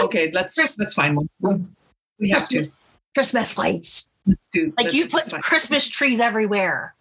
[0.00, 1.74] okay, let's let's find one.
[2.18, 2.56] We have to.
[2.56, 2.76] christmas
[3.14, 4.72] christmas lights Let's do.
[4.76, 6.94] like let's you put find- christmas trees everywhere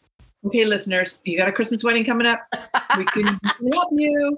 [0.45, 2.47] Okay, listeners, you got a Christmas wedding coming up.
[2.95, 3.25] We can
[3.73, 4.37] help you.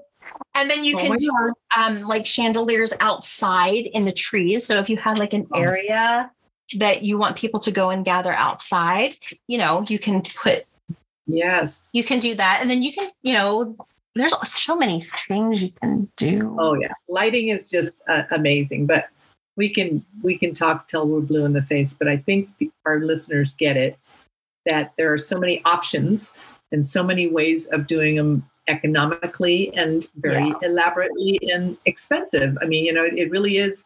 [0.54, 1.30] and then you oh can do
[1.76, 5.60] um like chandeliers outside in the trees so if you have like an Oh.
[5.60, 6.30] area
[6.78, 9.14] that you want people to go and gather outside
[9.46, 10.64] you know you can put
[11.26, 11.88] Yes.
[11.92, 13.76] you can do that and then you can you know
[14.14, 18.86] there's so many things you can do Oh yeah, lighting is just uh, amazing.
[18.86, 19.08] But
[19.56, 21.92] we can we can talk till we're blue in the face.
[21.92, 23.98] But I think the- our listeners get it
[24.66, 26.30] that there are so many options
[26.72, 30.54] and so many ways of doing them economically and very Yeah.
[30.62, 32.56] elaborately and expensive.
[32.62, 33.84] I mean, you know, it really is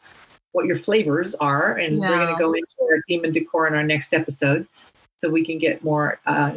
[0.53, 3.75] what your flavors are, and we're going to go into our theme and decor in
[3.75, 4.67] our next episode,
[5.17, 6.21] so we can get more.
[6.27, 6.53] Uh,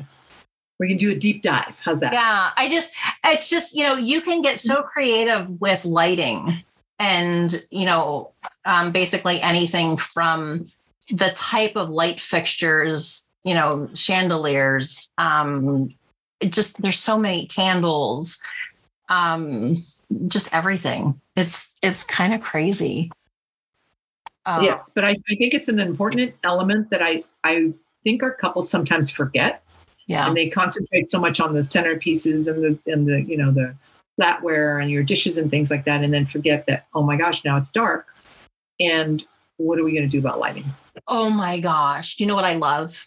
[0.79, 1.75] we can do a deep dive.
[1.81, 2.13] How's that?
[2.13, 6.63] yeah i just it's just you know you can get so creative with lighting
[6.99, 8.31] and you know
[8.65, 10.65] um, basically anything from
[11.11, 15.89] the type of light fixtures you know chandeliers um
[16.39, 18.41] it just there's so many candles
[19.09, 19.75] um
[20.27, 23.11] just everything it's it's kind of crazy
[24.47, 27.73] uh, yes, but I, I think it's an important element that I I
[28.05, 29.61] think our couples sometimes forget,
[30.07, 33.51] yeah and they concentrate so much on the centerpieces and the and the you know
[33.51, 33.75] the
[34.19, 37.45] flatware and your dishes and things like that, and then forget that oh my gosh
[37.45, 38.07] now it's dark,
[38.79, 39.23] and
[39.57, 40.65] what are we going to do about lighting?
[41.07, 42.19] Oh my gosh.
[42.19, 43.03] You know what I love?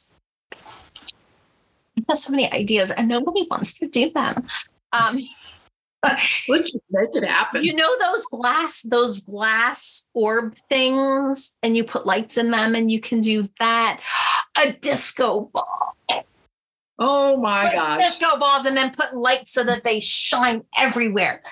[0.53, 4.47] I have so many ideas and nobody wants to do them.
[4.93, 5.19] Um,
[6.05, 7.63] Let's just make it happen.
[7.63, 12.91] you know those glass, those glass orb things, and you put lights in them and
[12.91, 14.01] you can do that.
[14.57, 15.95] A disco ball.
[17.01, 17.99] Oh my gosh!
[18.01, 21.43] Disco balls and then put lights so that they shine everywhere.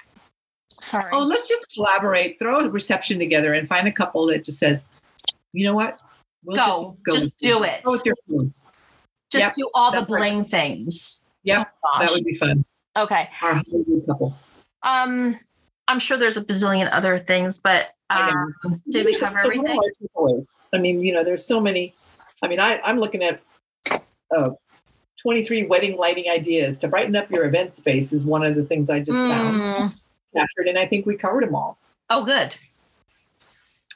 [0.80, 1.10] Sorry.
[1.12, 4.84] Oh, let's just collaborate, throw a reception together, and find a couple that just says,
[5.52, 5.98] you know what?
[6.44, 6.96] We'll Go.
[7.12, 7.64] Just with do you.
[7.64, 7.82] it.
[7.82, 8.52] Go with your food.
[9.30, 10.20] Just Yep, do all the that's right.
[10.20, 11.22] bling things.
[11.42, 12.64] Yep, Oh, That would be fun.
[12.96, 13.28] Okay.
[13.42, 13.60] our
[14.06, 14.36] couple.
[14.82, 15.38] Um,
[15.88, 18.28] I'm sure there's a bazillion other things, but I
[18.64, 19.80] um, did we cover so everything?
[20.72, 21.94] I mean, you know, there's so many.
[22.42, 23.40] I mean, I, I'm looking at
[24.36, 24.50] uh,
[25.22, 28.88] 23 wedding lighting ideas to brighten up your event space is one of the things
[28.88, 29.94] I just found Mm.
[30.36, 31.78] captured, and I think we covered them all.
[32.10, 32.54] Oh, good.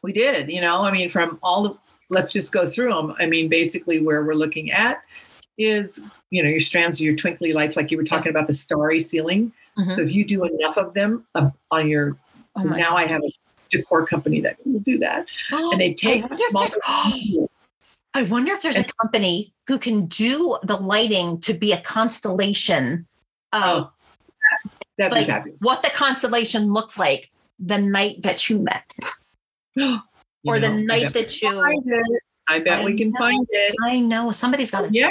[0.03, 1.77] We did, you know, I mean, from all the,
[2.09, 3.15] let's just go through them.
[3.19, 5.03] I mean, basically, where we're looking at
[5.59, 8.55] is, you know, your strands of your twinkly lights, like you were talking about the
[8.55, 9.53] starry ceiling.
[9.79, 9.95] Mhm.
[9.95, 12.17] So if you do enough of them uh, on your,
[12.55, 13.33] Oh now I have a
[13.71, 16.77] decor company that will do that, and they take I wonder
[18.15, 23.07] I wonder if there's a company who can do the lighting to be a constellation
[23.53, 23.91] of
[24.99, 28.85] Oh, like what the constellation looked like the night that you met
[29.77, 29.99] You
[30.47, 32.23] or the know, I night that you find it.
[32.49, 33.19] I bet I we can know.
[33.19, 33.75] find it.
[33.85, 34.91] I know somebody's got it.
[34.95, 35.09] Yeah.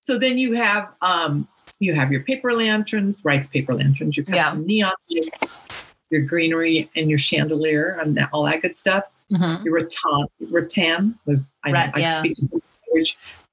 [0.00, 1.46] So then you have um
[1.78, 4.54] you have your paper lanterns, rice paper lanterns, your Yeah.
[4.58, 5.60] neon lights,
[6.10, 9.04] your greenery and your chandelier and all that good stuff.
[9.32, 9.64] Mhm.
[9.64, 11.18] Your rattan, rattan.
[11.64, 12.18] I, Rat- I yeah.
[12.18, 12.36] speak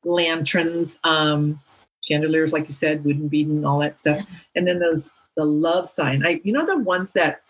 [0.06, 1.60] Lanterns, um,
[2.04, 4.25] chandeliers, like you said, wooden beading, all that stuff.
[4.56, 6.25] And then those the love sign.
[6.25, 7.41] I you know the ones that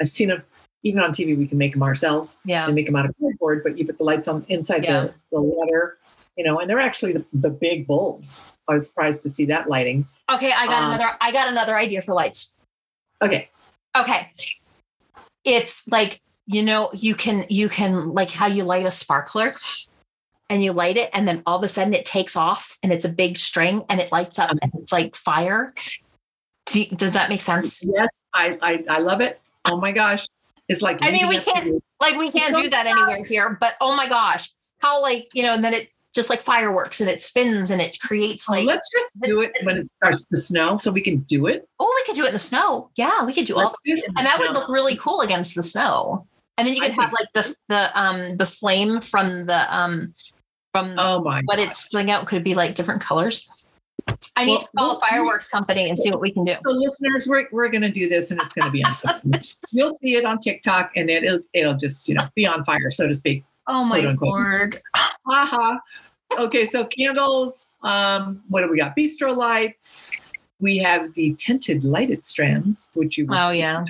[0.00, 0.42] I've seen them
[0.82, 1.36] even on TV.
[1.36, 3.98] We can make them ourselves yeah and make them out of cardboard, but you put
[3.98, 5.04] the lights on inside Yeah.
[5.04, 5.98] the, the letter,
[6.36, 8.42] you know, and they're actually the, the big bulbs.
[8.68, 10.06] I was surprised to see that lighting.
[10.30, 12.56] okay i got Um, another i got another idea for lights
[13.22, 13.48] Okay.
[13.96, 14.30] okay
[15.44, 19.52] it's like you know you can you can like how you light a sparkler
[20.50, 23.04] and you light it and then all of a sudden it takes off and it's
[23.04, 25.72] a big string and it lights up and it's like fire
[26.66, 29.40] Do you- does that make sense Yes, I, I, I love it.
[29.66, 30.24] Oh my gosh.
[30.68, 33.96] It's like, I mean, we can't- like we can't do that anywhere here but oh
[33.96, 37.70] my gosh how like you know and then it just like fireworks and it spins
[37.70, 40.92] and it creates Oh, like let's just do it when it starts to snow so
[40.92, 41.66] we can do it.
[41.80, 43.94] oh we could do it in the snow yeah we could do all Let's do
[43.96, 46.26] it and that the would look really cool against the snow.
[46.58, 50.12] And then you I could have like the the um the flame from the um
[50.74, 51.40] from Oh my.
[51.44, 53.48] what it's spilling out could be like different colors.
[54.36, 56.54] I need Well, to call a fireworks company and see what we can do.
[56.66, 58.96] So listeners, we're, we're going to do this and it's going to be on.
[59.30, 62.64] Just- You'll see it on TikTok and it, it'll, it'll just, you know, be on
[62.64, 63.44] fire, so to speak.
[63.68, 64.78] oh my lord!
[65.26, 65.78] Haha.
[66.38, 67.66] okay, so candles.
[67.82, 68.96] Um, what do we got?
[68.96, 70.10] Bistro lights.
[70.60, 73.84] We have the tinted lighted strands, which you were Oh yeah.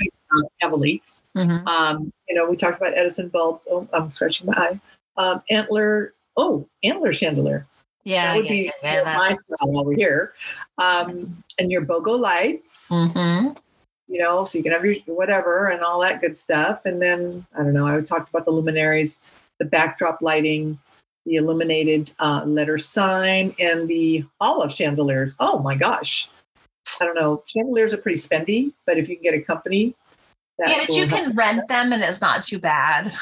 [0.60, 1.02] heavily.
[1.36, 1.66] Mhm.
[1.66, 3.66] Um, you know, we talked about Edison bulbs.
[3.70, 4.80] Oh, I'm scratching my eye.
[5.16, 6.13] Um, antler.
[6.36, 7.66] Oh, antler chandelier.
[8.04, 10.34] Yeah, that would yeah, be yeah, yeah, my style over here.
[10.78, 12.88] Um, and your BOGO lights.
[12.90, 13.56] Mhm.
[14.08, 16.84] You know, so you can have your whatever and all that good stuff.
[16.84, 17.86] And then I don't know.
[17.86, 19.18] I talked about the luminaries,
[19.58, 20.78] the backdrop lighting,
[21.24, 25.34] the illuminated uh, letter sign, and the olive chandeliers.
[25.40, 26.28] Oh my gosh!
[27.00, 27.42] I don't know.
[27.46, 29.94] Chandeliers are pretty spendy, but if you can get a company,
[30.58, 33.14] that Yeah, but you can rent them and it's not too bad.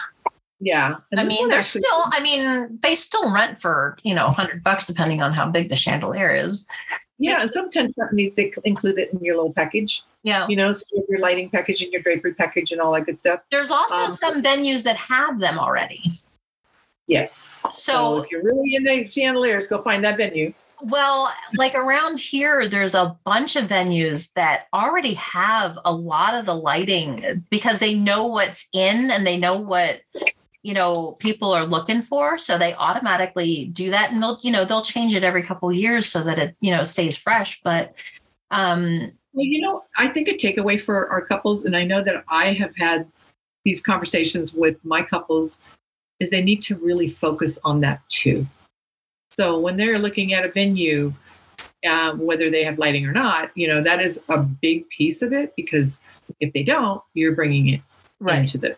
[0.64, 2.02] Yeah, and I mean, they're actually- still.
[2.12, 5.76] I mean, they still rent for you know hundred bucks depending on how big the
[5.76, 6.66] chandelier is.
[7.18, 10.02] Yeah, and some tent companies they include it in your little package.
[10.22, 10.46] Yeah.
[10.48, 13.18] You know, so you your lighting package and your drapery package and all that good
[13.18, 13.40] stuff.
[13.50, 16.04] There's also Um, some venues that have them already.
[17.08, 17.66] Yes.
[17.74, 20.52] So- if you're really into chandeliers, go find that venue.
[20.80, 26.44] Well, like around here, there's a bunch of venues that already have a lot of
[26.44, 30.00] the lighting because they know what's in and they know what
[30.62, 34.64] you know people are looking for so they automatically do that and they'll you know
[34.64, 37.94] they'll change it every couple of years so that it you know stays fresh but
[38.50, 42.22] um Well, you know, I think a takeaway for our couples, and I know that
[42.28, 43.06] I have had
[43.64, 45.58] these conversations with my couples,
[46.20, 48.46] is they need to really focus on that too.
[49.32, 51.14] So when they're looking at a venue,
[51.88, 55.32] um, whether they have lighting or not, you know, that is a big piece of
[55.32, 55.98] it because
[56.40, 57.80] if they don't, you're bringing it
[58.20, 58.40] right.
[58.40, 58.76] into the.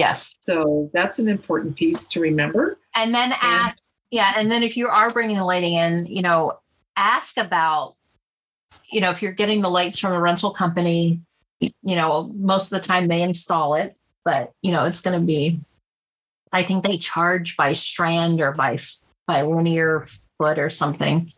[0.00, 2.78] Yes So that's an important piece to remember.
[2.96, 6.58] and then ask yeah and then if you are bringing the lighting in you know
[6.96, 7.94] ask about
[8.90, 11.20] you know if you're getting the lights from a rental company
[11.60, 15.24] you know most of the time they install it but you know it's going to
[15.24, 15.60] be
[16.52, 18.76] i think they charge by strand or by
[19.26, 20.06] by linear
[20.38, 21.30] foot or something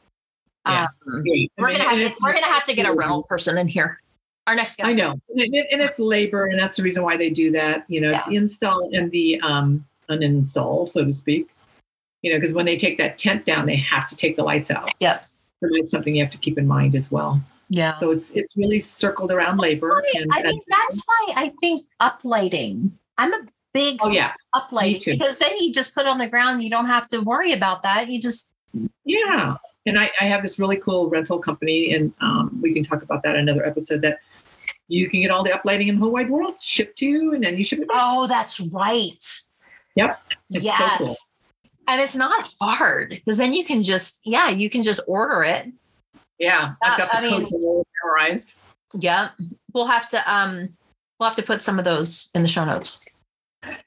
[0.66, 0.84] Yeah.
[0.84, 0.88] um.
[0.88, 3.68] I we're mean, gonna have to, we're gonna have to get a rental person in
[3.68, 4.00] here
[4.46, 7.16] our next guest I know, and, it- and it's labor, and that's the reason why
[7.16, 7.84] they do that.
[7.88, 11.48] You know, it's the install and the um, uninstall, so to speak.
[12.22, 14.70] You know, because when they take that tent down, they have to take the lights
[14.70, 14.90] out.
[15.00, 15.26] Yep.
[15.60, 17.40] So that's something you have to keep in mind as well.
[17.68, 20.02] yeah So it's it's really circled around labor.
[20.04, 22.90] That's why- And I mean, that's why I think uplighting.
[23.18, 26.62] I'm a big oh yeah, uplighting because then you just put it on the ground.
[26.64, 28.08] You don't have to worry about that.
[28.10, 28.52] You just
[29.04, 29.56] yeah.
[29.84, 33.24] And I, I have this really cool rental company, and um, we can talk about
[33.24, 34.00] that another episode.
[34.02, 34.20] That
[34.92, 37.42] you can get all the uplighting in the whole wide world shipped to you, and
[37.42, 37.88] then you ship it.
[37.88, 37.96] Back.
[37.98, 39.24] Oh, that's right.
[39.96, 40.20] Yep.
[40.50, 40.98] It's yes.
[40.98, 41.14] So cool.
[41.88, 45.72] And it's not hard because then you can just, yeah, you can just order it.
[46.38, 48.54] Yeah, I've got the I codes all memorized.
[48.94, 49.30] Yeah.
[49.72, 50.70] We'll have to um
[51.18, 53.04] we'll have to put some of those in the show notes.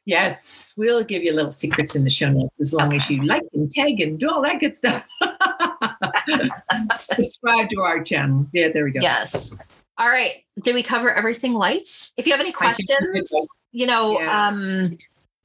[0.06, 3.44] Yes, we'll give you little secrets in the show notes as long as you like
[3.54, 5.06] and tag and do all that good stuff.
[7.00, 8.48] Subscribe to our channel.
[8.54, 9.02] Yeah, there we go.
[9.02, 9.60] Yes.
[9.98, 10.44] All right.
[10.62, 12.14] Did we cover everything lights?
[12.18, 14.48] If you have any I think we did, questions, you know, Yeah.
[14.48, 14.98] um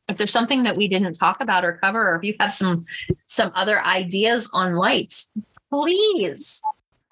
[0.09, 2.83] if there's something that we didn't talk about or cover, or if you have some
[3.27, 5.31] some other ideas on lights,
[5.71, 6.61] please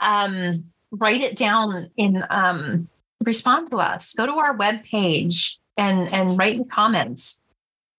[0.00, 2.88] um write it down in um
[3.22, 4.14] respond to us.
[4.14, 7.40] Go to our web page and and write in comments.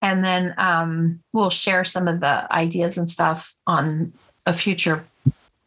[0.02, 4.12] And then um we'll share some of the ideas and stuff on
[4.46, 5.06] a future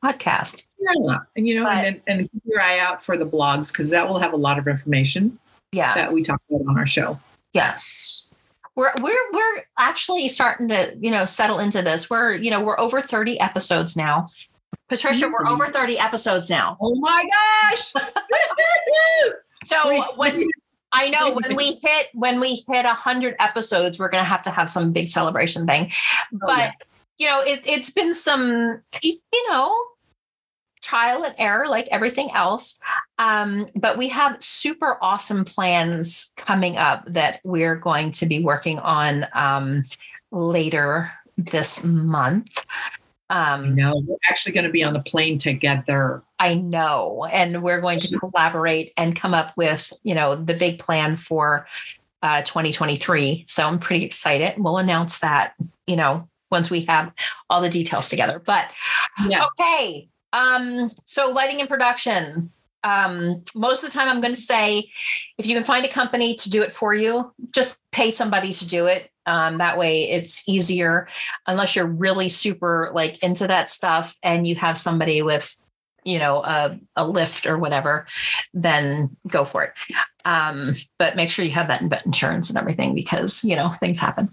[0.04, 0.66] podcast.
[0.82, 3.88] Yeah, and you know, But- and, and keep your eye out for the blogs because
[3.90, 5.38] that will have a lot of information
[5.72, 5.94] Yeah.
[5.94, 7.18] that we talk about on our show.
[7.52, 8.28] Yes.
[8.74, 12.08] We're we're we're actually starting to, you know, settle into this.
[12.08, 14.28] We're, you know, we're over 30 episodes now.
[14.88, 15.50] Patricia, we're Mhm.
[15.50, 16.78] over 30 episodes now.
[16.80, 17.24] Oh my
[17.70, 17.92] gosh!
[19.64, 20.48] So when
[20.92, 24.50] I know when we hit when we hit 100 episodes, we're going to have to
[24.50, 25.90] have some big celebration thing.
[26.34, 26.70] Oh, But yeah.
[27.18, 29.72] you know, it it's been some you know,
[30.82, 32.80] trial and error like everything else.
[33.18, 38.78] Um, but we have super awesome plans coming up that we're going to be working
[38.80, 39.84] on um,
[40.30, 42.48] later this month.
[43.30, 46.22] Um, no, we're actually going to be on the plane together.
[46.38, 50.78] I know, and we're going to collaborate and come up with, you know, the big
[50.78, 51.66] plan for
[52.22, 53.44] uh, 2023.
[53.48, 54.54] So I'm pretty excited.
[54.58, 55.54] We'll announce that,
[55.86, 57.12] you know, once we have
[57.48, 58.38] all the details together.
[58.38, 58.70] But
[59.26, 59.46] Yeah.
[59.58, 62.50] okay, um, so lighting and production.
[62.84, 64.90] Um, most of the time, I'm going to say,
[65.38, 68.66] if you can find a company to do it for you, just pay somebody to
[68.66, 69.08] do it.
[69.24, 71.06] Um, that way, it's easier.
[71.46, 75.54] Unless you're really super like into that stuff, and you have somebody with
[76.04, 78.06] you know a, a lift or whatever
[78.52, 79.72] then go for it
[80.24, 80.64] um,
[80.98, 84.28] but make sure you have that in- insurance and everything because you know things happen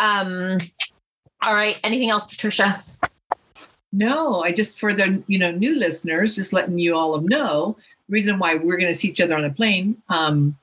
[0.00, 0.58] um,
[1.40, 2.82] all right anything else patricia
[3.94, 7.76] No, I just for the you know new listeners, just letting you all know
[8.08, 10.02] reason why we're going to see each other on a plane.
[10.08, 10.56] Um,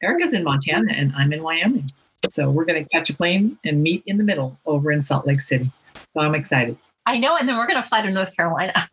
[0.00, 1.90] Erica's in Montana and I'm in Wyoming,
[2.28, 5.26] so we're going to catch a plane and meet in the middle over in Salt
[5.26, 5.68] Lake City.
[5.96, 6.76] So I'm excited.
[7.06, 8.88] i know and then we're going to fly to north carolina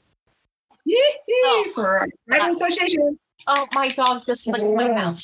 [0.86, 3.20] Yee for our Association.
[3.46, 5.22] oh my dog just licked my mouth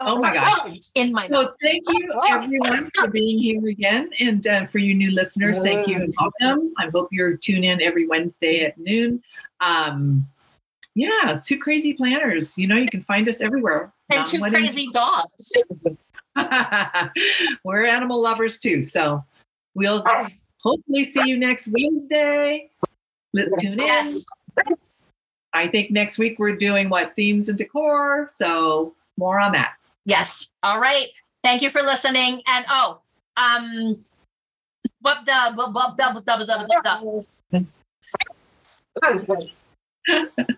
[0.00, 0.72] Oh my God.
[0.74, 4.78] It's in my mouth So thank you everyone for being here again, and uh, for
[4.78, 6.72] you new listeners, thank you and welcome.
[6.78, 9.22] I hope you're tuned in every Wednesday at noon.
[9.60, 10.26] Um,
[10.94, 12.56] yeah, two crazy planners.
[12.56, 13.92] You know, you can find us everywhere.
[14.10, 15.52] and Not two wedding- crazy dogs
[17.64, 19.24] We're animal lovers too, so
[19.74, 20.04] we'll
[20.62, 22.70] hopefully see you next Wednesday.
[23.32, 23.78] Let's tune in.
[23.80, 24.24] yes
[25.52, 29.74] I think next week we're doing what themes and decor, so more on that.
[30.08, 31.08] Yes all right
[31.44, 33.00] thank you for listening and oh
[33.36, 34.04] um
[35.00, 37.14] what the what the what the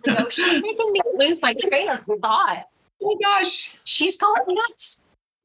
[0.06, 2.66] No, she's making me lose my train of thought.
[3.02, 3.76] Oh my gosh.
[3.84, 5.00] She's going nuts.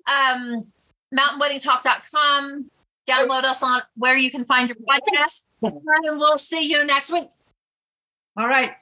[0.08, 0.68] Um,
[1.14, 2.70] mountainweddingtalk.com.
[3.08, 5.45] Download us on where you can find your podcast.
[5.62, 7.30] And we'll see you next week.
[8.38, 8.74] All right.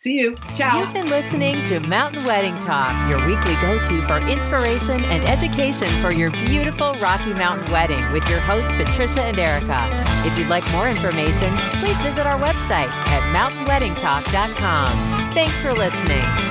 [0.00, 0.34] See you.
[0.56, 0.78] Ciao.
[0.78, 5.88] You've been listening to Mountain Wedding Talk, your weekly go to for inspiration and education
[6.00, 9.78] for your beautiful Rocky Mountain wedding with your hosts, Patricia and Erica.
[10.24, 15.32] If you'd like more information, please visit our website at mountainweddingtalk.com.
[15.32, 16.49] Thanks for listening.